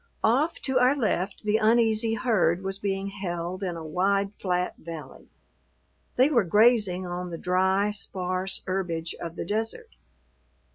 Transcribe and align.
Off 0.23 0.59
to 0.59 0.79
our 0.79 0.95
left 0.95 1.43
the 1.43 1.57
uneasy 1.57 2.15
herd 2.15 2.63
was 2.63 2.79
being 2.79 3.09
held 3.09 3.61
in 3.61 3.77
a 3.77 3.85
wide, 3.85 4.31
flat 4.41 4.73
valley. 4.79 5.29
They 6.15 6.27
were 6.31 6.43
grazing 6.43 7.05
on 7.05 7.29
the 7.29 7.37
dry, 7.37 7.91
sparse 7.91 8.63
herbage 8.65 9.13
of 9.21 9.35
the 9.35 9.45
desert. 9.45 9.91